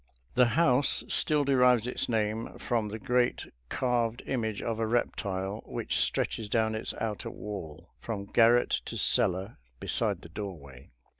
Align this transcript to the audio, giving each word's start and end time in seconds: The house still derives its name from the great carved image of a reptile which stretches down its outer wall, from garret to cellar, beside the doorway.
The 0.33 0.47
house 0.57 1.03
still 1.09 1.43
derives 1.43 1.85
its 1.85 2.09
name 2.09 2.57
from 2.57 2.87
the 2.89 2.97
great 2.97 3.45
carved 3.69 4.23
image 4.25 4.59
of 4.59 4.79
a 4.79 4.87
reptile 4.87 5.61
which 5.63 5.99
stretches 5.99 6.49
down 6.49 6.73
its 6.73 6.95
outer 6.99 7.29
wall, 7.29 7.91
from 7.99 8.25
garret 8.25 8.71
to 8.85 8.97
cellar, 8.97 9.59
beside 9.79 10.21
the 10.23 10.29
doorway. 10.29 10.89